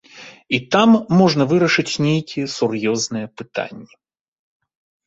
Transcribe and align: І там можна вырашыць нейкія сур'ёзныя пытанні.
І 0.57 0.59
там 0.75 0.89
можна 1.19 1.43
вырашыць 1.53 1.99
нейкія 2.07 2.45
сур'ёзныя 2.57 3.25
пытанні. 3.43 3.91